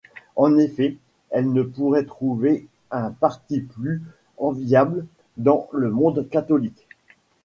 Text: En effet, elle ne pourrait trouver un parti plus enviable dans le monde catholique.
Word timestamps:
En 0.35 0.57
effet, 0.57 0.97
elle 1.29 1.53
ne 1.53 1.61
pourrait 1.61 2.05
trouver 2.05 2.65
un 2.89 3.11
parti 3.11 3.61
plus 3.61 4.01
enviable 4.39 5.05
dans 5.37 5.69
le 5.73 5.91
monde 5.91 6.27
catholique. 6.27 6.87